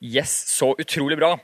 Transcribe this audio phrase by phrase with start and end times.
[0.00, 1.34] Yes, så utrolig bra.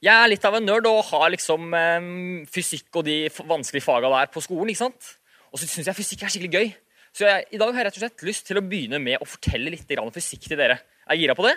[0.00, 2.06] Jeg er litt av en nerd og har liksom eh,
[2.52, 3.16] fysikk og de
[3.48, 4.72] vanskelige faga der på skolen.
[4.72, 5.14] ikke sant?
[5.50, 6.70] Og så syns jeg fysikk er skikkelig gøy.
[7.16, 9.28] Så jeg, i dag har jeg rett og slett lyst til å begynne med å
[9.28, 10.78] fortelle litt fysikk til dere.
[11.08, 11.56] Er jeg gira på det?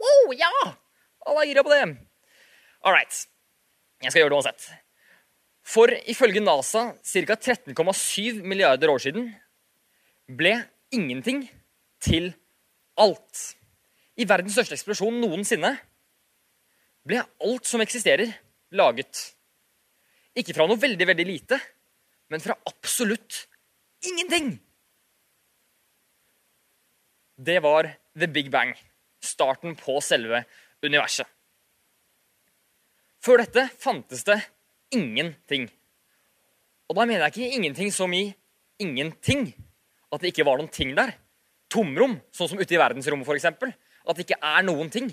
[0.00, 0.52] Wow, ja!
[1.26, 1.82] Alle er gira på det.
[2.84, 3.12] All right.
[4.00, 4.68] Jeg skal gjøre det uansett.
[5.66, 7.36] For ifølge NASA ca.
[7.36, 9.28] 13,7 milliarder år siden
[10.30, 10.54] ble
[10.94, 11.44] ingenting
[12.00, 12.32] til
[12.96, 13.59] alt.
[14.20, 15.72] I verdens største eksplosjon noensinne
[17.08, 18.28] ble alt som eksisterer,
[18.76, 19.22] laget.
[20.36, 21.56] Ikke fra noe veldig, veldig lite,
[22.30, 23.46] men fra absolutt
[24.06, 24.52] ingenting.
[27.40, 28.74] Det var the big bang.
[29.20, 30.44] Starten på selve
[30.84, 31.26] universet.
[33.20, 34.38] Før dette fantes det
[34.96, 35.66] ingenting.
[36.88, 38.26] Og da mener jeg ikke ingenting som i
[38.80, 39.50] ingenting.
[40.10, 41.12] At det ikke var noen ting der.
[41.70, 43.76] Tomrom, sånn som ute i verdensrommet f.eks.
[44.10, 45.12] At det ikke er noen ting.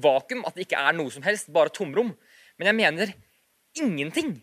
[0.00, 2.14] Vakuum, at det ikke er noe som helst, bare tomrom.
[2.56, 3.12] Men jeg mener
[3.76, 4.38] ingenting.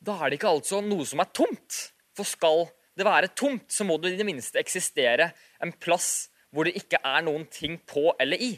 [0.00, 1.78] Da er det ikke altså noe som er tomt.
[2.16, 2.66] For skal
[2.98, 5.30] det være tomt, så må det i det minste eksistere
[5.62, 8.50] en plass hvor det ikke er noen ting på eller i.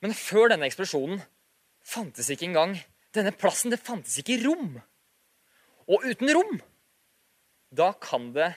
[0.00, 1.20] Men før denne eksplosjonen
[1.84, 2.76] fantes ikke engang
[3.16, 3.72] denne plassen.
[3.72, 4.78] Det fantes ikke rom.
[5.90, 6.60] Og uten rom,
[7.74, 8.52] da kan det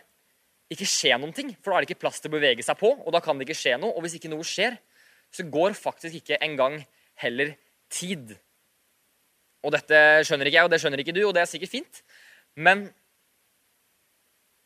[0.76, 1.52] ikke skje noen ting.
[1.62, 3.48] For da er det ikke plass til å bevege seg på, og da kan det
[3.48, 3.94] ikke skje noe.
[3.94, 4.78] Og hvis ikke noe skjer,
[5.34, 6.80] så går faktisk ikke engang
[7.22, 7.56] heller
[7.94, 8.36] tid.
[9.64, 12.04] Og dette skjønner ikke jeg, og det skjønner ikke du, og det er sikkert fint.
[12.60, 12.88] Men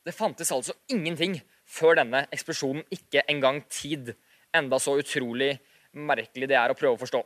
[0.07, 4.13] det fantes altså ingenting før denne eksplosjonen, ikke engang tid.
[4.55, 5.57] Enda så utrolig
[5.97, 7.21] merkelig det er å prøve å forstå.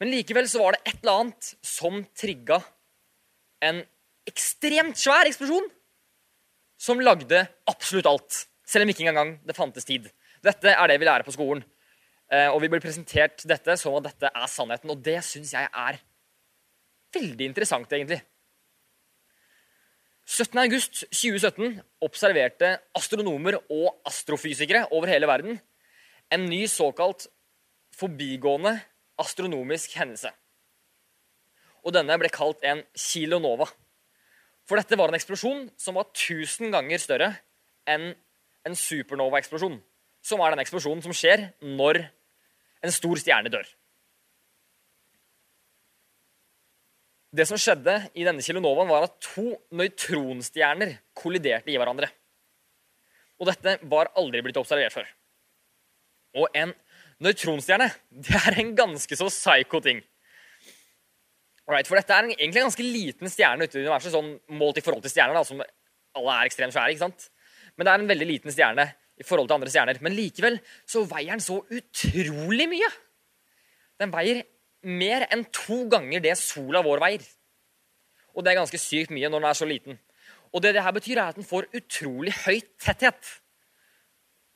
[0.00, 2.60] Men likevel så var det et eller annet som trigga
[3.64, 3.80] en
[4.28, 5.68] ekstremt svær eksplosjon
[6.78, 8.46] som lagde absolutt alt.
[8.66, 10.08] Selv om ikke engang det fantes tid.
[10.44, 11.62] Dette er det vi lærer på skolen.
[12.30, 14.90] Eh, Og vi blir presentert dette som at dette er sannheten.
[14.90, 16.00] Og det syns jeg er
[17.14, 18.20] veldig interessant, egentlig.
[20.26, 25.60] 17.8.2017 observerte astronomer og astrofysikere over hele verden
[26.34, 27.28] en ny såkalt
[27.94, 28.80] forbigående
[29.22, 30.32] astronomisk hendelse.
[31.86, 33.68] Og denne ble kalt en kilonova.
[34.66, 37.30] For dette var en eksplosjon som var 1000 ganger større
[37.86, 38.10] enn
[38.66, 39.78] en supernova-eksplosjon.
[40.26, 42.00] Som er den eksplosjonen som skjer når
[42.82, 43.66] en stor stjerne dør.
[47.36, 52.08] Det som skjedde i denne kilonovaen, var at to nøytronstjerner kolliderte i hverandre.
[53.36, 55.08] Og dette var aldri blitt observert før.
[56.40, 56.72] Og en
[57.22, 57.90] nøytronstjerne
[58.24, 60.00] det er en ganske så psycho ting.
[61.66, 64.78] Alright, for dette er en, egentlig en ganske liten stjerne ute i universet, sånn målt
[64.78, 65.62] i forhold til stjerner, da, som
[66.16, 66.92] alle er ekstremt svære.
[66.94, 67.26] ikke sant?
[67.74, 68.84] Men det er en veldig liten stjerne
[69.16, 69.98] i forhold til andre stjerner.
[70.04, 72.90] Men likevel så veier den så utrolig mye.
[73.98, 74.44] Den veier
[74.86, 77.26] mer enn to ganger det sola vår veier.
[78.36, 79.98] Og det er ganske sykt mye når den er så liten.
[80.54, 83.32] Og det det her betyr, er at den får utrolig høy tetthet.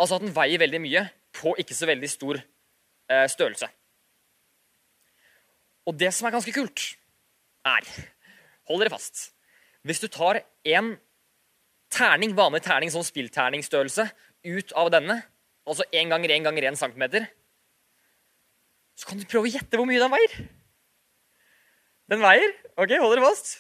[0.01, 1.05] Altså at den veier veldig mye
[1.37, 3.69] på ikke så veldig stor eh, størrelse.
[5.89, 6.85] Og det som er ganske kult,
[7.67, 7.87] er
[8.71, 9.33] Hold dere fast.
[9.83, 10.39] Hvis du tar
[10.71, 10.93] en
[11.91, 14.05] terning, vanlig terning, sånn spillterningsstørrelse,
[14.47, 15.17] ut av denne,
[15.67, 17.27] altså én ganger én ganger én centimeter,
[18.95, 20.37] så kan du prøve å gjette hvor mye den veier.
[22.13, 23.57] Den veier ok, hold dere fast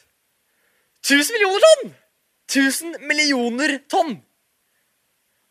[1.06, 1.92] 1000 millioner tonn!
[2.50, 4.18] 1000 millioner tonn!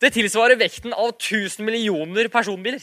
[0.00, 2.80] Det tilsvarer vekten av 1000 millioner personbiler.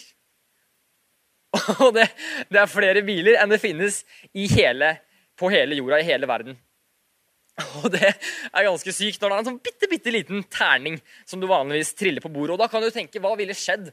[1.81, 2.06] Og det,
[2.51, 4.03] det er flere biler enn det finnes
[4.38, 4.97] i hele,
[5.37, 6.57] på hele jorda, i hele verden.
[7.81, 11.41] Og det er ganske sykt når det er en sånn bitte, bitte liten terning som
[11.41, 12.55] du vanligvis triller på bordet.
[12.55, 13.89] Og da kan du tenke, hva ville skjedd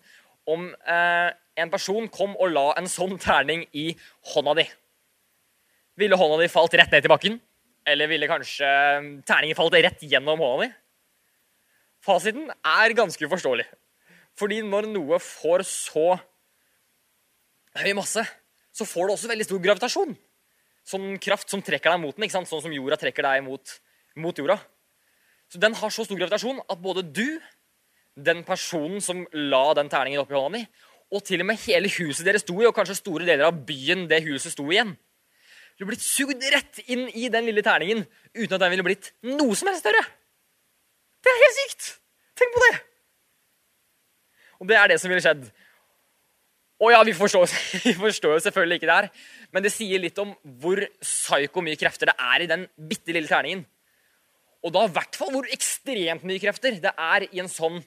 [0.50, 3.90] om eh, en person kom og la en sånn terning i
[4.34, 4.66] hånda di?
[6.00, 7.38] Ville hånda di falt rett ned til bakken?
[7.88, 10.70] Eller ville kanskje eh, terningen falt rett gjennom hånda di?
[12.04, 13.64] Fasiten er ganske uforståelig.
[14.36, 16.18] Fordi når noe får så
[17.80, 18.22] høy masse,
[18.74, 20.16] så får det også veldig stor gravitasjon.
[20.84, 22.50] Sånn kraft som trekker deg mot den, ikke sant?
[22.50, 23.76] sånn som jorda trekker deg mot,
[24.20, 24.58] mot jorda.
[25.48, 27.38] Så den har så stor gravitasjon at både du,
[28.14, 30.66] den personen som la den terningen oppi hånda di,
[31.14, 34.06] og til og med hele huset dere sto i, og kanskje store deler av byen
[34.10, 34.94] det huset sto i igjen,
[35.78, 38.04] ville blitt sugd rett inn i den lille terningen
[38.34, 40.02] uten at den ville blitt noe som helst større.
[41.24, 41.88] Det er helt sykt!
[42.38, 42.74] Tenk på det!
[44.62, 45.48] Og det er det som ville skjedd.
[46.84, 47.48] Og ja, vi forstår,
[47.86, 49.06] vi forstår jo selvfølgelig ikke det her,
[49.56, 53.30] men det sier litt om hvor psyko mye krefter det er i den bitte lille
[53.30, 53.64] terningen.
[54.64, 57.80] Og da i hvert fall hvor ekstremt mye krefter det er i en sånn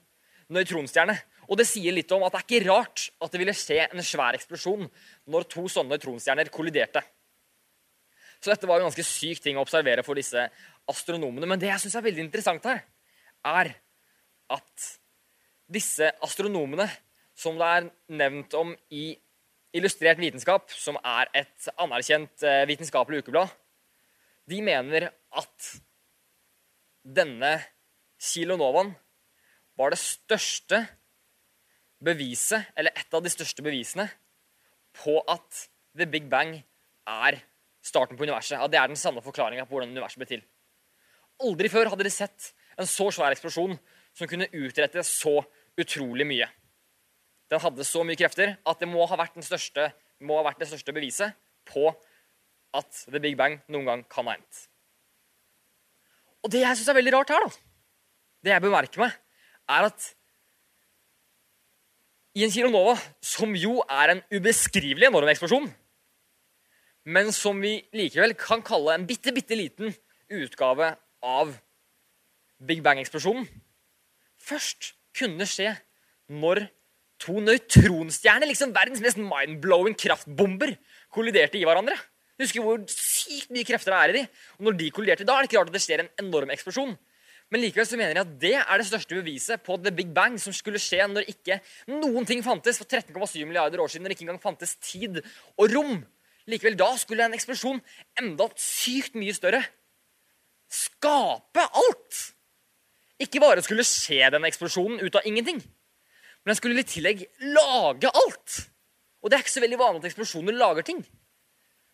[0.53, 1.15] nøytronstjerne.
[1.47, 4.03] Og det sier litt om at det er ikke rart at det ville skje en
[4.05, 4.85] svær eksplosjon
[5.31, 7.01] når to sånne nøytronstjerner kolliderte.
[8.37, 10.43] Så dette var en ganske syk ting å observere for disse
[10.89, 11.49] astronomene.
[11.49, 12.83] Men det jeg syns er veldig interessant her,
[13.47, 13.73] er
[14.53, 14.89] at
[15.67, 16.85] disse astronomene,
[17.37, 19.11] som det er nevnt om i
[19.77, 23.51] Illustrert vitenskap, som er et anerkjent eh, vitenskapelig ukeblad,
[24.47, 25.67] de mener at
[27.03, 27.51] denne
[28.17, 28.93] kilonovaen
[29.77, 30.79] var det største
[32.03, 34.07] beviset, eller et av de største bevisene,
[34.97, 35.67] på at
[35.97, 36.55] the big bang
[37.07, 37.41] er
[37.85, 38.57] starten på universet.
[38.57, 40.45] At det er den sanne forklaringa på hvordan universet ble til.
[41.43, 43.75] Aldri før hadde de sett en så svær eksplosjon
[44.17, 45.39] som kunne utrette så
[45.77, 46.47] utrolig mye.
[47.51, 50.69] Den hadde så mye krefter at det må ha vært, største, må ha vært det
[50.71, 51.87] største beviset på
[52.75, 54.67] at the big bang noen gang kan ha endt.
[56.43, 57.63] Og det jeg syns er veldig rart her, da,
[58.45, 59.15] det jeg bemerker meg,
[59.67, 60.11] er at
[62.37, 65.65] i en kilonova, som jo er en ubeskrivelig enorm eksplosjon,
[67.07, 69.95] men som vi likevel kan kalle en bitte, bitte liten
[70.37, 70.91] utgave
[71.25, 71.55] av
[72.67, 73.47] Big Bang-eksplosjonen,
[74.37, 75.71] først kunne skje
[76.29, 76.67] når
[77.21, 80.75] to nøytronstjerner, liksom verdens mest mind-blowing kraftbomber,
[81.13, 81.97] kolliderte i hverandre.
[82.37, 84.23] Husker hvor sykt mye krefter det er i de.
[84.59, 86.93] Og når de kolliderte, da er det ikke rart at det skjer en enorm eksplosjon.
[87.47, 90.35] Men likevel så mener jeg at det er det største beviset på the big bang
[90.41, 91.61] som skulle skje når ikke
[91.93, 95.21] noen ting fantes for 13,7 milliarder år siden, når det ikke engang fantes tid
[95.55, 96.01] og rom.
[96.51, 97.79] Likevel da skulle en eksplosjon
[98.19, 99.63] enda sykt mye større
[100.67, 102.19] skape alt.
[103.23, 105.63] Ikke bare skulle skje den eksplosjonen ut av ingenting,
[106.47, 108.53] men jeg skulle i tillegg lage alt.
[109.19, 111.01] Og det er ikke så veldig vanlig at eksplosjoner lager ting.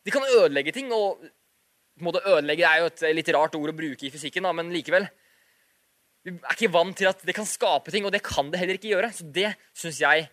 [0.05, 3.73] De kan ødelegge ting, og på en måte ødelegge er jo et litt rart ord
[3.73, 5.09] å bruke i fysikken, da, men likevel.
[6.21, 8.77] Vi er ikke vant til at det kan skape ting, og det kan det heller
[8.77, 9.09] ikke gjøre.
[9.17, 10.29] Så det syns jeg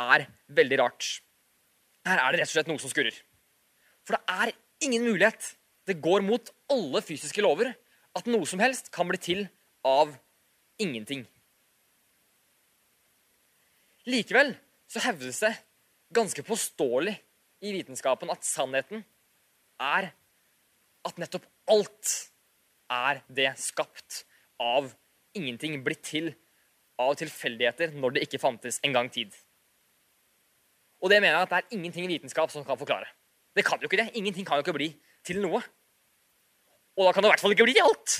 [0.00, 0.26] er
[0.56, 1.12] veldig rart.
[2.08, 3.20] Her er det rett og slett noe som skurrer.
[4.08, 4.56] For det er
[4.88, 5.52] ingen mulighet.
[5.84, 7.74] Det går mot alle fysiske lover
[8.16, 9.44] at noe som helst kan bli til
[9.84, 10.16] av
[10.80, 11.28] ingenting.
[14.08, 14.54] Likevel
[14.88, 15.52] så hevdes det
[16.16, 17.12] ganske påståelig
[17.66, 19.02] i vitenskapen at sannheten
[19.82, 20.10] er
[21.08, 22.14] at nettopp alt
[22.88, 24.22] er det skapt
[24.62, 24.88] av
[25.36, 26.30] ingenting blitt til
[26.98, 29.34] av tilfeldigheter når det ikke fantes en gang tid.
[30.98, 33.06] Og det mener jeg at det er ingenting i vitenskap som kan forklare.
[33.54, 34.08] Det kan jo ikke det.
[34.18, 34.88] Ingenting kan jo ikke bli
[35.26, 35.60] til noe.
[36.98, 38.16] Og da kan det i hvert fall ikke bli til alt.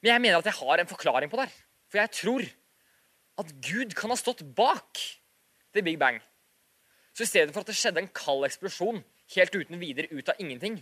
[0.00, 1.48] Men jeg mener at jeg har en forklaring på det.
[1.50, 1.66] her.
[1.90, 2.46] For jeg tror
[3.40, 5.00] at Gud kan ha stått bak
[5.76, 6.20] The Big Bang.
[7.16, 9.02] Så i stedet for at det skjedde en kald eksplosjon
[9.34, 10.78] helt uten videre ut av ingenting,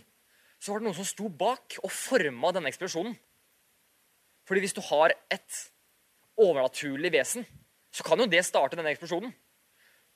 [0.59, 3.15] så var det noen som sto bak og forma denne eksplosjonen.
[4.45, 5.61] Fordi hvis du har et
[6.37, 7.45] overnaturlig vesen,
[7.91, 9.33] så kan jo det starte denne eksplosjonen.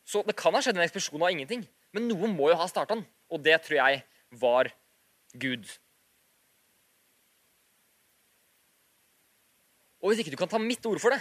[0.05, 1.63] Så det kan ha skjedd en eksplosjon av ingenting,
[1.95, 3.05] men noen må jo ha starta den.
[3.29, 4.03] Og det tror jeg
[4.41, 4.71] var
[5.37, 5.65] Gud.
[9.99, 11.19] Og hvis ikke du kan ta mitt ord for det,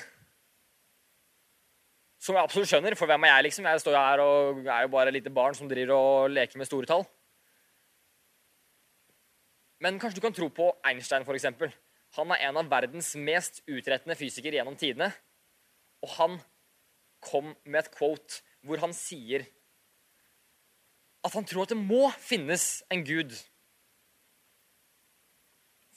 [2.28, 3.66] som jeg absolutt skjønner, for hvem er jeg, liksom?
[3.70, 6.68] Jeg står her og er jo bare et lite barn som driver og leker med
[6.68, 7.06] store tall.
[9.80, 11.46] Men kanskje du kan tro på Einstein, f.eks.
[12.18, 15.08] Han er en av verdens mest utrettende fysikere gjennom tidene.
[16.04, 16.36] Og han
[17.24, 19.46] kom med et quote hvor han sier
[21.24, 23.32] at han tror at det må finnes en gud.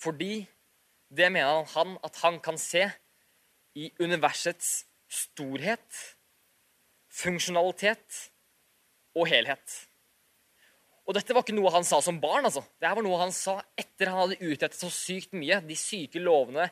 [0.02, 0.46] Fordi
[1.14, 2.88] det mener han at han kan se
[3.78, 6.18] i universets storhet,
[7.12, 8.28] funksjonalitet
[9.18, 9.78] og helhet.
[11.08, 12.46] Og dette var ikke noe han sa som barn.
[12.48, 12.64] altså.
[12.80, 15.60] Dette var noe han sa etter han hadde utrettet så sykt mye.
[15.66, 16.70] De syke lovene,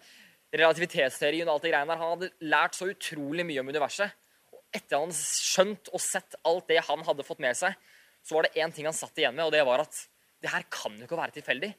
[0.56, 2.02] relativitetsteorien og alt det greiene der.
[2.02, 4.16] Han hadde lært så utrolig mye om universet.
[4.54, 7.76] Og etter han skjønt og sett alt det han hadde fått med seg,
[8.24, 9.96] så var det én ting han satt igjen med, og det var at
[10.44, 11.72] det her kan jo ikke være tilfeldig.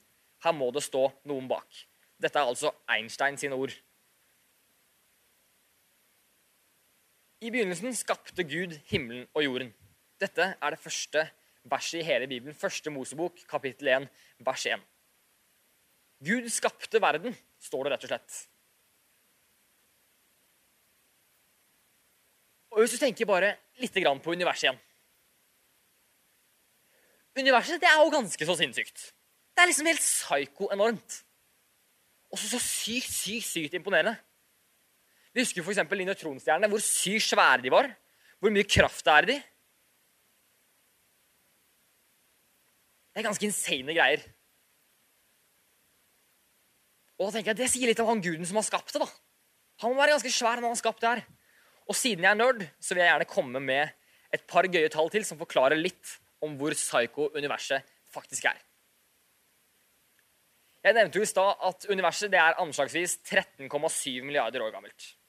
[0.44, 1.68] Her må det stå noen bak.
[2.20, 3.72] Dette er altså Einstein sine ord.
[7.40, 9.70] I begynnelsen skapte Gud himmelen og jorden.
[10.20, 11.22] Dette er det første
[11.64, 12.54] verset i hele Bibelen.
[12.54, 14.08] Første Mosebok, kapittel 1,
[14.44, 14.82] vers 1.
[16.28, 18.42] Gud skapte verden, står det rett og slett.
[22.70, 24.78] Og Hvis du tenker bare litt på universet igjen
[27.40, 29.14] Universet det er jo ganske så sinnssykt.
[29.56, 31.22] Det er liksom helt psyko-enormt.
[32.30, 34.18] Og så sykt, sykt, sykt imponerende.
[35.34, 35.82] Vi husker f.eks.
[35.86, 36.70] de nøytronstjernene.
[36.70, 37.88] Hvor sykt svære de var.
[38.40, 39.38] Hvor mye kraft det er i de.
[43.10, 44.22] Det er ganske insane greier.
[47.18, 49.02] Og da tenker jeg, Det sier litt om han guden som har skapt det.
[49.02, 49.08] da.
[49.82, 51.22] Han må være ganske svær når han har skapt det her.
[51.88, 53.92] Og siden jeg er nerd, så vil jeg gjerne komme med
[54.32, 58.58] et par gøye tall til som forklarer litt om hvor psycho universet faktisk er.
[60.80, 65.19] Jeg nevnte jo i stad at universet er anslagsvis 13,7 milliarder år gammelt.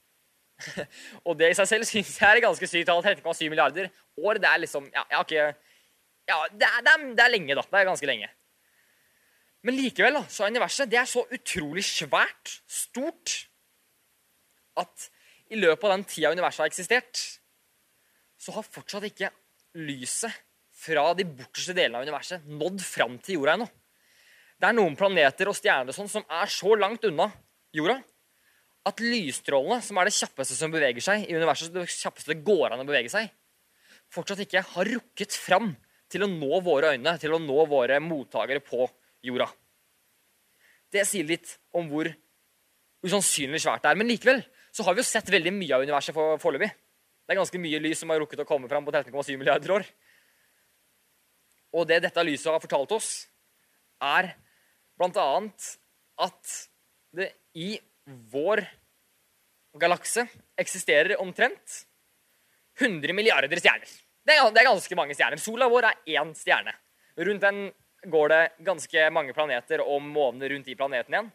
[1.27, 3.03] og det i seg selv syns jeg er ganske sykt tall.
[3.03, 3.89] 13,7 milliarder
[4.19, 4.41] år.
[4.41, 5.47] Det er liksom Ja, jeg har ikke
[6.29, 7.65] Ja, det er, det, er, det er, lenge, da.
[7.65, 8.29] Det er ganske lenge.
[9.65, 13.35] Men likevel da, så er universet det er så utrolig svært, stort,
[14.79, 15.09] at
[15.51, 17.19] i løpet av den tida universet har eksistert,
[18.41, 19.29] så har fortsatt ikke
[19.77, 20.33] lyset
[20.81, 23.67] fra de borteste delene av universet nådd fram til jorda ennå.
[24.61, 27.27] Det er noen planeter og stjerner sånn som er så langt unna
[27.75, 27.99] jorda
[28.87, 32.73] at lysstrålene, som er det kjappeste som beveger seg i universet, det kjappeste det går
[32.73, 33.29] an å bevege seg,
[34.11, 35.71] fortsatt ikke har rukket fram
[36.11, 38.87] til å nå våre øyne, til å nå våre mottakere på
[39.23, 39.47] jorda.
[40.91, 42.09] Det sier litt om hvor
[43.05, 43.99] usannsynlig svært det er.
[43.99, 44.41] Men likevel
[44.75, 46.71] så har vi jo sett veldig mye av universet foreløpig.
[47.21, 49.85] Det er ganske mye lys som har rukket å komme fram på 13,7 milliarder år.
[51.77, 53.11] Og det dette lyset har fortalt oss,
[54.03, 54.33] er
[54.99, 55.29] bl.a.
[56.25, 56.55] at
[57.15, 58.63] det i vår
[59.79, 60.25] galakse
[60.59, 61.85] eksisterer omtrent
[62.79, 63.91] 100 milliarder stjerner.
[64.25, 65.41] Det er, det er, ganske mange stjerner.
[65.41, 66.73] Sola vår er én stjerne.
[67.17, 67.61] Rundt den
[68.11, 71.31] går det ganske mange planeter og måneder rundt de planetene igjen.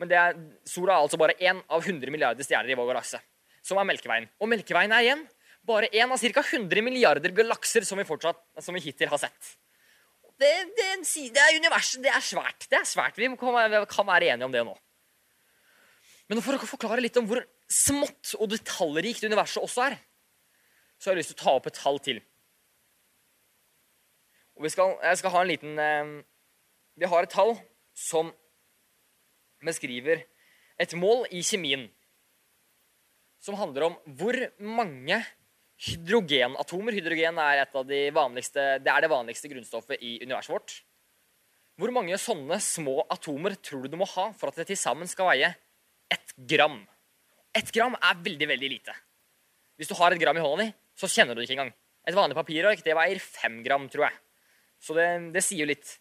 [0.00, 0.38] Men er,
[0.68, 3.20] sola er altså bare én av 100 milliarder stjerner i vår galakse,
[3.64, 4.28] som er Melkeveien.
[4.40, 5.26] Og Melkeveien er igjen
[5.66, 6.44] bare én av ca.
[6.44, 9.56] 100 milliarder galakser som vi, fortsatt, som vi hittil har sett.
[10.40, 12.00] Det, det, det, er universet.
[12.00, 12.64] Det er svært.
[12.70, 13.18] Det er svært.
[13.20, 14.72] Vi kan være enige om det nå.
[16.30, 19.96] Men for å forklare litt om hvor smått og detaljrikt universet også er,
[21.00, 22.20] så har jeg lyst til å ta opp et tall til.
[24.54, 26.10] Og vi skal, jeg skal ha en liten eh,
[27.00, 27.54] Vi har et tall
[27.96, 28.30] som
[29.64, 30.22] beskriver
[30.80, 31.88] et mål i kjemien
[33.40, 35.18] som handler om hvor mange
[35.80, 40.74] hydrogenatomer Hydrogen er, de vanligste, det, er det vanligste grunnstoffet i universet vårt.
[41.80, 45.08] Hvor mange sånne små atomer tror du du må ha for at det til sammen
[45.08, 45.54] skal veie
[46.12, 46.80] ett gram?
[47.56, 48.94] Ett gram er veldig, veldig lite.
[49.80, 51.72] Hvis du har et gram i hånda di, så kjenner du det ikke engang.
[52.08, 54.18] Et vanlig papirark det veier fem gram, tror jeg.
[54.80, 55.96] Så det, det sier jo litt.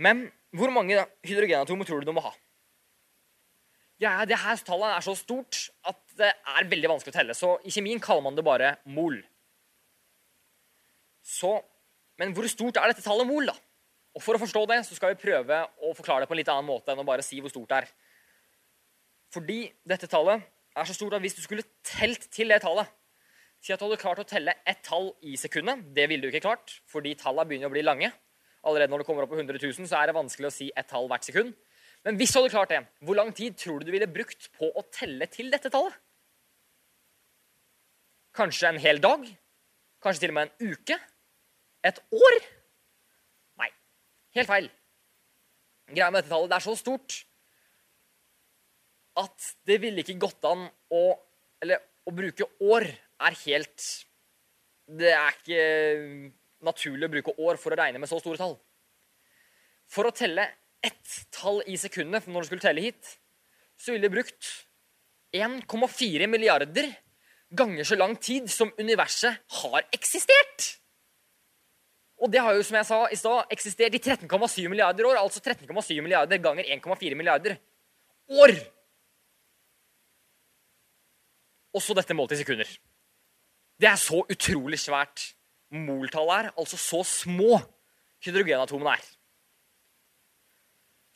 [0.00, 0.26] Men
[0.56, 2.32] hvor mange hydrogenatomer tror du du må ha?
[4.02, 7.36] Ja, det her tallet er så stort at det er veldig vanskelig å telle.
[7.38, 9.20] Så i kjemien kaller man det bare mol.
[11.22, 11.54] Så,
[12.18, 13.54] men hvor stort er dette tallet mol, da?
[14.12, 16.50] Og For å forstå det så skal vi prøve å forklare det på en litt
[16.52, 17.92] annen måte enn å bare si hvor stort det er.
[19.32, 20.42] Fordi dette tallet
[20.76, 22.90] er så stort at hvis du skulle telt til det tallet
[23.62, 25.84] Si at du hadde klart å telle ett tall i sekundet.
[25.94, 28.08] Det ville du ikke klart, fordi tallene begynner å bli lange.
[28.66, 30.88] Allerede når du kommer opp på 100 000, så er det vanskelig å si ett
[30.90, 31.52] tall hvert sekund.
[32.02, 34.66] Men hvis du hadde klart det, hvor lang tid tror du du ville brukt på
[34.66, 35.94] å telle til dette tallet?
[38.34, 39.28] Kanskje en hel dag?
[40.02, 40.98] Kanskje til og med en uke?
[41.86, 42.38] Et år?
[43.62, 43.70] Nei.
[44.34, 44.70] Helt feil.
[45.92, 47.22] Greia med dette tallet det er så stort
[49.20, 51.02] at det ville ikke gått an å,
[51.62, 53.84] eller, å bruke år er helt
[54.88, 55.66] Det er ikke
[56.66, 58.56] naturlig å bruke år for å regne med så store tall.
[59.90, 60.48] For å telle
[60.82, 63.16] ett tall i sekundet når du skulle telle hit,
[63.78, 64.50] så ville det brukt
[65.32, 66.90] 1,4 milliarder
[67.52, 70.68] ganger så lang tid som universet har eksistert.
[72.22, 75.18] Og det har jo, som jeg sa i stad, eksistert i 13,7 milliarder år.
[75.18, 77.56] Altså 13,7 milliarder ganger 1,4 milliarder
[78.30, 78.54] år.
[81.72, 82.68] Også dette målt i sekunder.
[83.80, 85.32] Det er så utrolig svært
[85.72, 86.50] moltallet er.
[86.58, 87.58] Altså så små
[88.24, 89.06] hydrogenatomene er.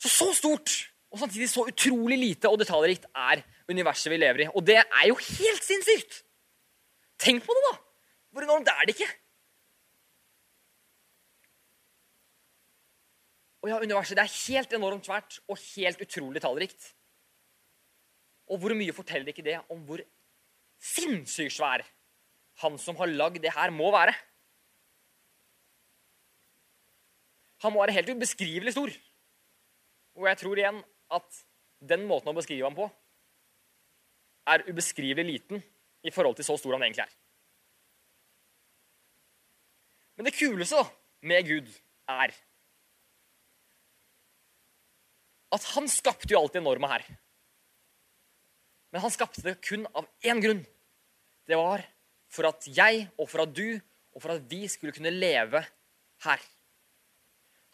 [0.01, 0.73] Så så stort
[1.11, 4.49] og samtidig så utrolig lite og detaljrikt er universet vi lever i.
[4.51, 6.23] Og det er jo helt sinnssykt!
[7.17, 7.77] Tenk på det, da!
[8.31, 9.07] Hvor enormt er det ikke?
[13.63, 16.91] Og ja, universet det er helt enormt svært og helt utrolig tallrikt.
[18.51, 20.03] Og hvor mye forteller ikke det om hvor
[20.83, 21.85] sinnssykt svær
[22.61, 24.13] han som har lagd det her, må være.
[27.61, 28.93] Han må være helt ubeskrivelig stor.
[30.17, 30.79] Og jeg tror igjen
[31.13, 31.43] at
[31.91, 32.87] den måten å beskrive ham på
[34.49, 35.61] er ubeskrivelig liten
[36.07, 37.15] i forhold til så stor han egentlig er.
[40.17, 40.81] Men det kuleste
[41.29, 41.69] med Gud
[42.09, 42.33] er
[45.53, 47.05] at han skapte jo alt det enorme her.
[48.91, 50.63] Men han skapte det kun av én grunn.
[51.47, 51.83] Det var
[52.31, 53.79] for at jeg og for at du
[54.15, 55.61] og for at vi skulle kunne leve
[56.25, 56.45] her.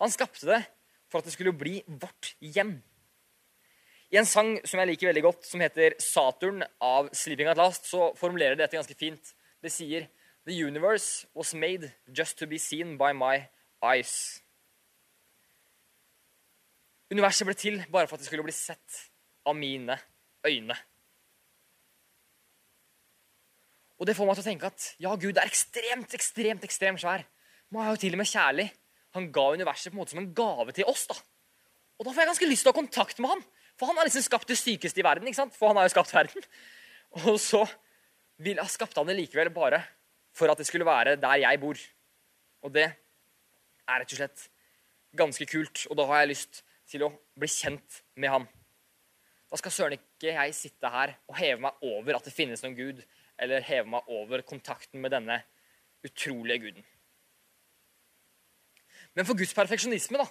[0.02, 0.64] Han skapte det
[1.12, 2.76] for at det skulle bli vårt hjem.
[4.14, 7.86] I en sang som jeg liker veldig godt, som heter 'Saturn' av Sleeping At Last,
[7.90, 9.34] så formulerer det dette ganske fint.
[9.62, 10.08] Det sier
[10.46, 13.48] The universe was made just to be seen by my
[13.82, 14.42] eyes.
[17.10, 19.12] Universet ble til bare for at det skulle bli sett
[19.46, 19.98] av mine
[20.46, 20.76] øyne.
[24.02, 27.26] Og det får meg til å tenke at ja, Gud er ekstremt, ekstremt, ekstremt svær.
[27.70, 28.68] Men han er jo til og med kjærlig.
[29.18, 31.06] Han ga universet på en måte som en gave til oss.
[31.10, 31.18] da.
[32.00, 33.44] Og da får jeg ganske lyst til å ha kontakt med han.
[33.78, 35.30] For han har liksom skapt det sykeste i verden.
[35.30, 35.56] ikke sant?
[35.58, 36.48] For han har jo skapt verden.
[37.24, 37.62] Og så
[38.42, 39.84] vil, jeg skapte han det likevel bare
[40.34, 41.80] for at det skulle være der jeg bor.
[42.66, 44.48] Og det er rett og slett
[45.18, 45.86] ganske kult.
[45.90, 48.48] Og da har jeg lyst til å bli kjent med han.
[49.54, 52.78] Da skal søren ikke jeg sitte her og heve meg over at det finnes noen
[52.78, 53.04] gud,
[53.44, 55.40] eller heve meg over kontakten med denne
[56.04, 56.86] utrolige guden.
[59.14, 60.26] Men for Guds perfeksjonisme da,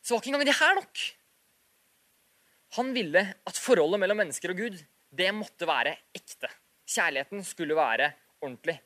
[0.00, 1.04] så var ikke engang det her nok.
[2.78, 4.80] Han ville at forholdet mellom mennesker og Gud
[5.14, 6.50] det måtte være ekte.
[6.90, 8.10] Kjærligheten skulle være
[8.42, 8.78] ordentlig.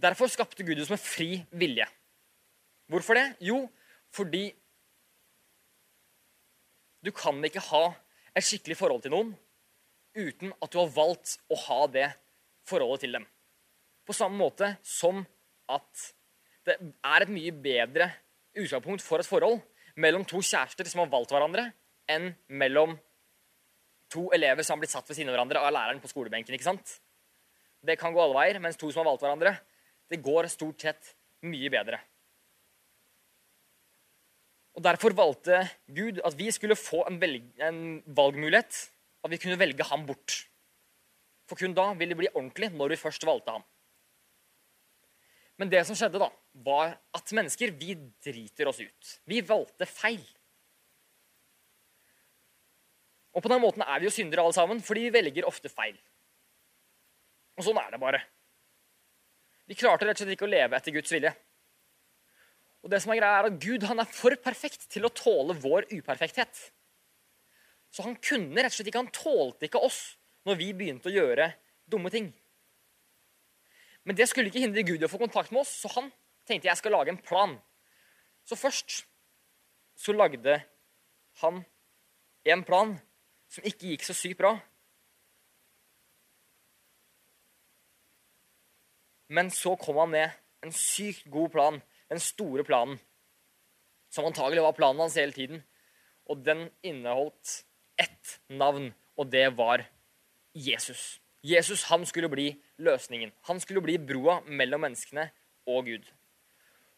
[0.00, 1.86] Derfor skapte Gud som en fri vilje.
[2.90, 3.26] Hvorfor det?
[3.40, 3.64] Jo,
[4.12, 4.52] fordi
[7.04, 7.84] du kan ikke ha
[8.34, 9.32] et skikkelig forhold til noen
[10.14, 12.06] uten at du har valgt å ha det
[12.68, 13.24] forholdet til dem.
[14.04, 15.22] På samme måte som
[15.72, 16.04] at
[16.64, 18.08] det er et mye bedre
[18.54, 19.60] utgangspunkt for et forhold
[20.00, 21.68] mellom to kjærester som har valgt hverandre,
[22.10, 22.96] enn mellom
[24.12, 26.54] to elever som har blitt satt ved siden av hverandre av læreren på skolebenken.
[26.54, 26.98] ikke sant?
[27.84, 29.54] Det kan gå alle veier, mens to som har valgt hverandre,
[30.10, 32.00] det går stort sett mye bedre.
[34.74, 37.20] Og Derfor valgte Gud at vi skulle få en,
[37.62, 38.80] en valgmulighet.
[39.24, 40.48] At vi kunne velge ham bort.
[41.48, 43.64] For kun da ville det bli ordentlig når vi først valgte ham.
[45.60, 46.30] Men det som skjedde, da,
[46.66, 49.12] var at mennesker vi driter oss ut.
[49.30, 50.24] Vi valgte feil.
[53.34, 55.96] Og på den måten er vi jo syndere alle sammen, fordi vi velger ofte feil.
[57.58, 58.22] Og sånn er det bare.
[59.70, 61.32] Vi klarte rett og slett ikke å leve etter Guds vilje.
[62.84, 65.56] Og det som er greia er at Gud han er for perfekt til å tåle
[65.56, 66.66] vår uperfekthet.
[67.94, 70.02] Så han kunne rett og slett ikke, han tålte ikke oss
[70.44, 71.50] når vi begynte å gjøre
[71.90, 72.28] dumme ting.
[74.04, 76.10] Men det skulle ikke hindre Gud i å få kontakt med oss, så han
[76.48, 77.56] tenkte jeg skal lage en plan.
[78.44, 79.04] Så først
[79.96, 80.58] så lagde
[81.40, 81.62] han
[82.44, 82.92] en plan
[83.48, 84.52] som ikke gikk så sykt bra.
[89.32, 91.80] Men så kom han med en sykt god plan,
[92.12, 92.98] den store planen,
[94.12, 95.62] som antagelig var planen hans hele tiden.
[96.28, 97.64] Og den inneholdt
[98.00, 99.84] ett navn, og det var
[100.54, 101.18] Jesus.
[101.44, 102.48] Jesus han skulle bli
[102.80, 103.32] løsningen.
[103.50, 105.28] Han skulle bli broa mellom menneskene
[105.68, 106.06] og Gud.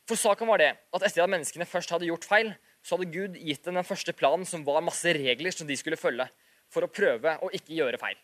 [0.07, 2.53] For saken var det at etter at menneskene først hadde gjort feil,
[2.87, 5.99] så hadde Gud gitt dem den første planen, som var masse regler som de skulle
[5.99, 6.29] følge
[6.71, 8.19] for å prøve å ikke gjøre feil.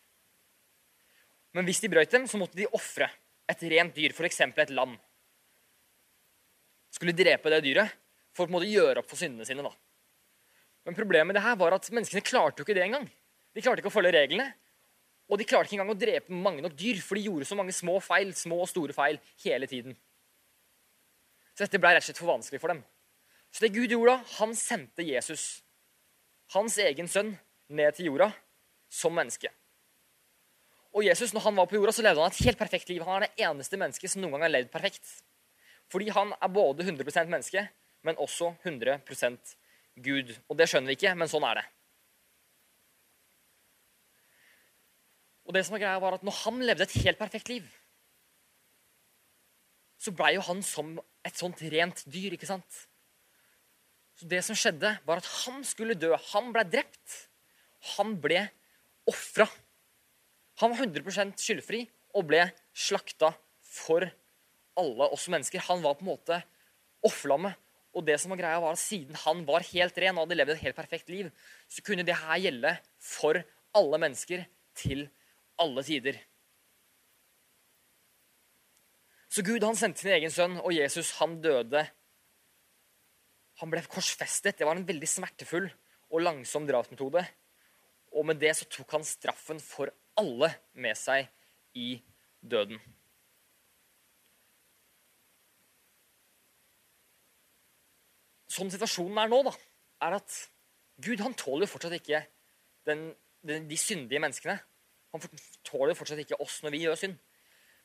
[1.53, 3.09] Men hvis de brøt dem, så måtte de ofre
[3.51, 4.41] et rent dyr, f.eks.
[4.47, 4.95] et lam.
[6.93, 7.99] Skulle drepe det dyret
[8.37, 9.65] for å gjøre opp for syndene sine.
[9.67, 9.73] da.
[10.87, 13.09] Men problemet med det her var at menneskene klarte jo ikke det engang.
[13.53, 14.53] De klarte ikke å følge reglene.
[15.31, 17.75] Og de klarte ikke engang å drepe mange nok dyr, for de gjorde så mange
[17.75, 19.97] små feil små og store feil, hele tiden.
[21.53, 22.83] Så dette ble rett og slett for vanskelig for dem.
[23.53, 25.63] Så det Gud gjorde da, han sendte Jesus,
[26.55, 27.35] hans egen sønn,
[27.73, 28.33] ned til jorda
[28.93, 29.49] som menneske.
[30.93, 33.05] Og Jesus, når han var på jorda, så levde han et helt perfekt liv.
[33.07, 35.15] Han er det eneste mennesket som noen gang har levd perfekt.
[35.93, 37.65] Fordi han er både 100% menneske,
[38.05, 39.55] men også 100%
[40.05, 40.35] Gud.
[40.49, 41.65] Og det skjønner vi ikke, men sånn er det.
[45.53, 47.65] Og det som er greia var at Når han levde et helt perfekt liv,
[50.01, 52.33] så blei jo han som et sånt rent dyr.
[52.33, 52.79] ikke sant?
[54.17, 56.11] Så det som skjedde, var at han skulle dø.
[56.33, 57.19] Han ble drept.
[57.99, 58.47] Han ble
[59.07, 59.47] ofra.
[60.65, 61.85] Han var 100 skyldfri
[62.17, 64.09] og ble slakta for
[64.81, 65.63] alle oss mennesker.
[65.69, 66.43] Han var på en måte
[67.05, 67.55] offerlammet.
[67.93, 70.57] Og det som var greia var at siden han var helt ren og hadde levd
[70.57, 71.29] et helt perfekt liv,
[71.69, 73.45] så kunne det her gjelde for
[73.77, 74.49] alle mennesker
[74.81, 75.11] til
[75.63, 76.19] alle tider.
[79.33, 81.87] Så Gud han sendte sin egen sønn, og Jesus han døde
[83.61, 84.59] han ble korsfestet.
[84.59, 85.69] Det var en veldig smertefull
[86.13, 87.23] og langsom drapsmetode.
[88.13, 91.29] Og med det så tok han straffen for alle med seg
[91.79, 91.95] i
[92.43, 92.81] døden.
[98.53, 99.53] Sånn situasjonen er nå, da,
[100.05, 100.35] er at
[101.01, 102.21] Gud han tåler jo fortsatt ikke
[102.85, 103.07] den,
[103.41, 104.59] den, de syndige menneskene.
[105.13, 105.25] Han
[105.67, 107.19] tåler fortsatt ikke oss når vi gjør synd.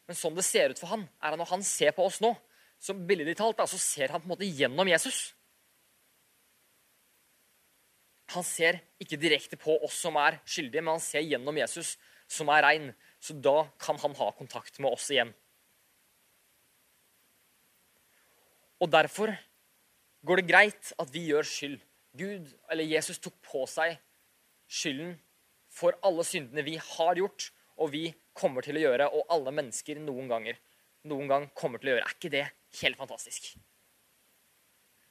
[0.08, 2.32] Men sånn det ser ut for han, er at når han ser på oss nå,
[2.80, 5.34] så billedlig talt, så ser han på en måte gjennom Jesus.
[8.36, 11.96] Han ser ikke direkte på oss som er skyldige, men han ser gjennom Jesus,
[12.28, 12.88] som er rein.
[13.24, 15.34] Så da kan han ha kontakt med oss igjen.
[18.84, 19.34] Og derfor
[20.28, 21.80] går det greit at vi gjør skyld.
[22.18, 23.98] Gud, eller Jesus tok på seg
[24.68, 25.16] skylden
[25.78, 30.02] for alle syndene vi har gjort, og vi kommer til å gjøre, og alle mennesker
[30.02, 30.58] noen ganger
[31.08, 32.06] noen gang kommer til å gjøre.
[32.06, 32.46] Er ikke det
[32.82, 33.54] helt fantastisk?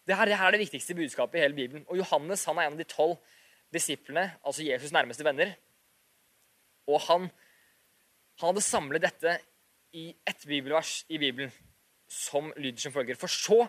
[0.06, 1.86] Det her, det her er det viktigste budskapet i hele Bibelen.
[1.90, 3.16] Og Johannes han er en av de tolv
[3.74, 5.54] disiplene, altså Jesus' nærmeste venner.
[6.86, 7.30] Og han,
[8.38, 9.38] han hadde samlet dette
[9.96, 11.50] i ett bibelvers i Bibelen,
[12.06, 13.18] som lyder som følger.
[13.18, 13.64] For så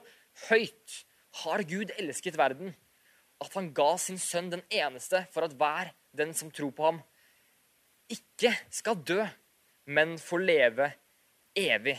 [0.50, 1.00] høyt
[1.42, 2.76] har Gud elsket verden,
[3.42, 7.02] at han ga sin sønn den eneste, for at hver den som tror på ham,
[8.12, 9.22] ikke skal dø,
[9.88, 10.90] men få leve
[11.58, 11.98] evig.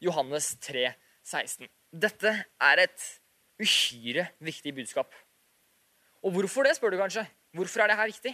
[0.00, 0.86] Johannes 3,
[1.24, 1.68] 16.
[1.92, 2.32] Dette
[2.62, 3.08] er et
[3.60, 5.12] uhyre viktig budskap.
[6.24, 7.26] Og hvorfor det, spør du kanskje?
[7.56, 8.32] Hvorfor er det her viktig?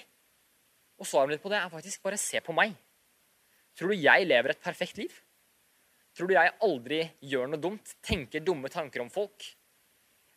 [0.99, 2.75] Og svaret mitt på det er faktisk bare se på meg.
[3.77, 5.13] Tror du jeg lever et perfekt liv?
[6.17, 9.45] Tror du jeg aldri gjør noe dumt, tenker dumme tanker om folk?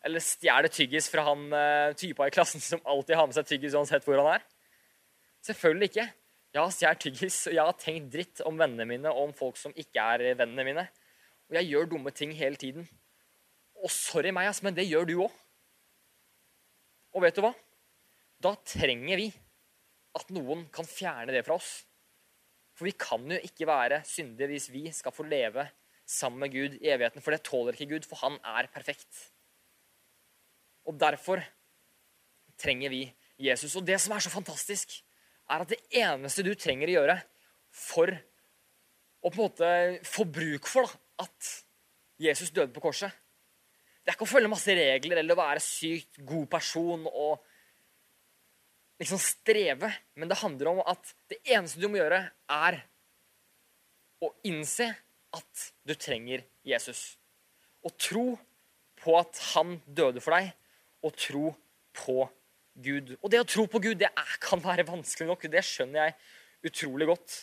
[0.06, 3.76] Eller stjele tyggis fra han uh, typa i klassen som alltid har med seg tyggis
[3.76, 4.46] uansett hvor han er?
[5.46, 6.08] Selvfølgelig ikke.
[6.50, 9.60] Jeg har stjålet tyggis, og jeg har tenkt dritt om vennene mine og om folk
[9.60, 10.86] som ikke er vennene mine.
[11.50, 12.88] Og jeg gjør dumme ting hele tiden.
[13.80, 15.36] Og sorry meg, ass, men det gjør du òg.
[17.16, 17.54] Og vet du hva?
[18.42, 19.30] Da trenger vi
[20.18, 21.84] at noen kan fjerne det fra oss.
[22.78, 25.68] For vi kan jo ikke være syndige hvis vi skal få leve
[26.10, 27.22] sammen med Gud i evigheten.
[27.22, 29.30] For det tåler ikke Gud, for han er perfekt.
[30.90, 31.42] Og derfor
[32.60, 33.04] trenger vi
[33.40, 33.76] Jesus.
[33.78, 34.98] Og det som er så fantastisk,
[35.50, 37.18] er at det eneste du trenger å gjøre
[37.70, 38.12] for
[39.20, 39.70] å på en måte
[40.08, 41.50] få bruk for da, at
[42.20, 43.12] Jesus døde på korset.
[44.00, 47.44] Det er ikke å følge masse regler eller å være sykt god person og
[49.00, 49.92] liksom streve.
[50.16, 52.80] Men det handler om at det eneste du må gjøre, er
[54.24, 54.88] å innse
[55.36, 57.20] at du trenger Jesus.
[57.86, 58.26] Og tro
[59.00, 60.50] på at han døde for deg,
[61.06, 61.54] og tro
[61.96, 62.18] på
[62.80, 63.16] Gud.
[63.20, 65.48] Og det å tro på Gud det er, kan være vanskelig nok.
[65.52, 67.38] Det skjønner jeg utrolig godt.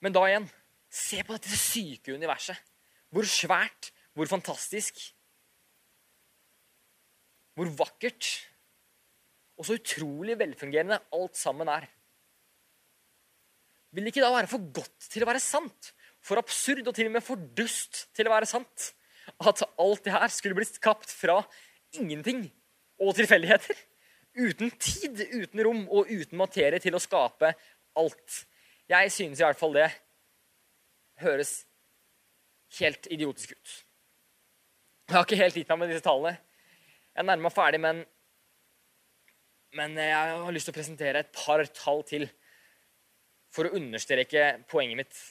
[0.00, 0.48] Men da igjen
[0.90, 2.58] se på dette syke universet.
[3.10, 4.98] Hvor svært, hvor fantastisk,
[7.58, 8.28] hvor vakkert
[9.60, 11.84] og så utrolig velfungerende alt sammen er.
[13.92, 15.90] Vil det ikke da være for godt til å være sant?
[16.24, 18.86] For absurd og til og med for dust til å være sant?
[19.38, 21.40] At alt det her skulle blitt skapt fra
[21.96, 22.44] ingenting
[23.00, 23.78] og tilfeldigheter?
[24.38, 27.52] Uten tid, uten rom og uten materie til å skape
[27.98, 28.44] alt.
[28.90, 29.88] Jeg synes i hvert fall det
[31.22, 31.64] høres
[32.78, 33.74] helt idiotisk ut.
[35.10, 36.38] Jeg har ikke helt gitt meg med disse tallene.
[37.16, 38.04] Jeg nærmer meg ferdig, men,
[39.74, 42.28] men jeg har lyst til å presentere et par tall til
[43.50, 45.22] for å understreke poenget mitt.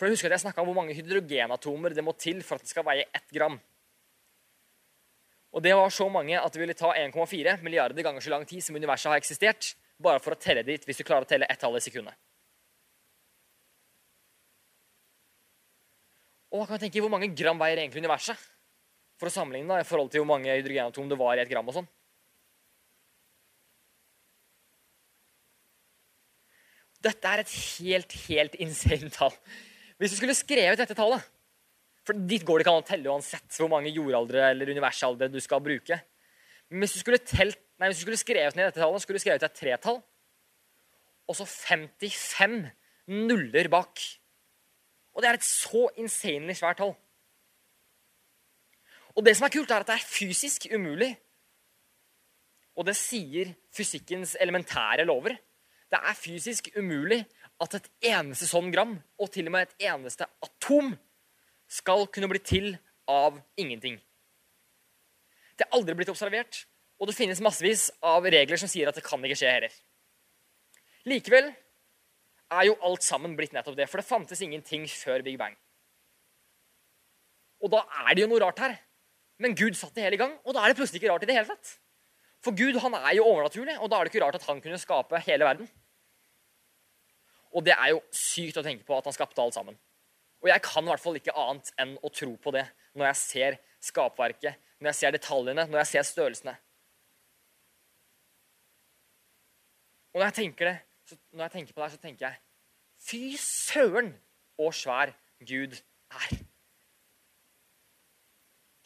[0.00, 2.64] For jeg husker at jeg snakka om hvor mange hydrogenatomer det må til for at
[2.64, 3.58] det skal veie ett gram.
[5.52, 8.64] Og det var så mange at det ville ta 1,4 milliarder ganger så lang tid
[8.64, 11.60] som universet har eksistert, bare for å telle dit hvis du klarer å telle ett
[11.60, 12.16] tall i sekundet.
[16.48, 18.40] Og kan jeg tenke, Hvor mange gram veier egentlig universet?
[19.20, 21.68] For å sammenligne da, i forhold til hvor mange hydrogenatom det var i et gram.
[21.68, 21.92] og sånn.
[27.04, 29.36] Dette er et helt, helt insane tall.
[30.00, 31.24] Hvis du skulle skrevet dette tallet
[32.08, 35.36] For dit går det ikke an å telle uansett hvor mange jordaldre eller universaldre du
[35.44, 35.98] skal bruke.
[36.70, 39.22] Men hvis du skulle, telt, nei, hvis du skulle skrevet ned dette tallet, skulle du
[39.22, 40.00] skrevet et tretall.
[41.28, 42.56] Og så 55
[43.28, 44.00] nuller bak.
[45.12, 46.94] Og det er et så insanely svært tall.
[49.18, 51.10] Og det som er kult, er at det er fysisk umulig.
[52.78, 55.36] Og det sier fysikkens elementære lover.
[55.90, 57.24] Det er fysisk umulig
[57.60, 60.94] at et eneste sånn gram, og til og med et eneste atom,
[61.70, 62.72] skal kunne bli til
[63.10, 63.98] av ingenting.
[65.54, 66.64] Det er aldri blitt observert,
[67.00, 69.74] og det finnes massevis av regler som sier at det kan ikke skje heller.
[71.08, 71.50] Likevel
[72.50, 73.86] er jo alt sammen blitt nettopp det.
[73.88, 75.54] For det fantes ingenting før Big Bang.
[77.60, 78.76] Og da er det jo noe rart her.
[79.40, 81.28] Men Gud satt det hele i gang, og da er det plutselig ikke rart i
[81.30, 81.76] det hele tatt.
[82.44, 84.80] For Gud han er jo overnaturlig, og da er det ikke rart at han kunne
[84.80, 85.68] skape hele verden.
[87.50, 89.78] Og det er jo sykt å tenke på at han skapte alt sammen.
[90.40, 92.64] Og jeg kan i hvert fall ikke annet enn å tro på det
[92.96, 96.54] når jeg ser skapverket, når jeg ser detaljene, når jeg ser størrelsene.
[100.10, 100.78] Og når jeg tenker det,
[101.34, 102.46] når jeg tenker på det her, så tenker jeg
[103.00, 104.10] Fy søren,
[104.60, 105.14] og svær
[105.48, 105.78] Gud
[106.12, 106.32] er.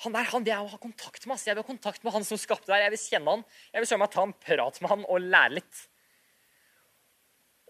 [0.04, 1.34] Han der, han vil jeg ha kontakt med.
[1.34, 1.46] ass.
[1.48, 2.84] Jeg vil ha kontakt med han som skapte det her.
[2.86, 3.44] Jeg vil kjenne han.
[3.72, 5.80] Jeg vil søren meg ta en prat med han og lære litt.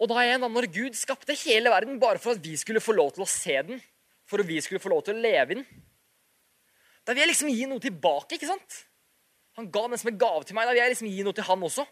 [0.02, 2.96] Og da igjen, da, når Gud skapte hele verden bare for at vi skulle få
[2.96, 3.82] lov til å se den,
[4.26, 5.66] for at vi skulle få lov til å leve i den,
[7.04, 8.36] da vil jeg liksom gi noe tilbake.
[8.36, 8.78] ikke sant?
[9.58, 10.66] Han ga den som en gave til meg.
[10.66, 11.84] Da vil jeg liksom gi noe til han også.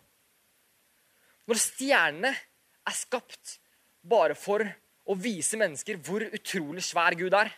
[1.50, 3.58] Når stjernene er skapt
[4.02, 4.64] bare for
[5.04, 7.50] å vise mennesker hvor utrolig svær Gud er,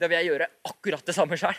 [0.00, 1.58] da vil jeg gjøre akkurat det samme sjøl.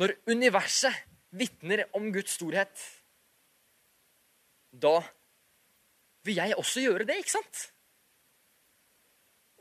[0.00, 2.74] Når universet vitner om Guds storhet,
[4.74, 4.98] da
[6.24, 7.62] vil jeg også gjøre det, ikke sant?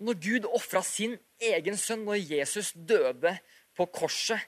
[0.04, 3.36] Når Gud ofra sin egen sønn, når Jesus døde
[3.76, 4.42] på korset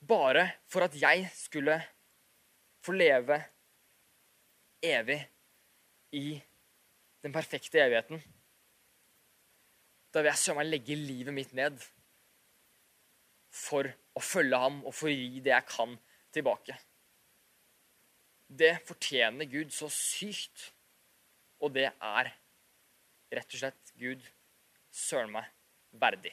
[0.00, 1.76] bare for at jeg skulle
[2.84, 3.36] få leve
[4.82, 5.20] evig
[6.16, 6.40] i
[7.22, 8.22] den perfekte evigheten
[10.10, 11.76] Da vil jeg søren meg legge livet mitt ned
[13.54, 13.86] for
[14.16, 15.92] å følge ham og for å gi det jeg kan,
[16.34, 16.74] tilbake.
[18.50, 20.70] Det fortjener Gud så sykt.
[21.60, 22.32] Og det er
[23.30, 24.24] rett og slett Gud
[24.90, 25.50] søren meg
[26.02, 26.32] verdig.